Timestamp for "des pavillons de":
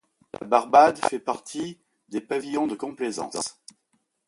2.09-2.73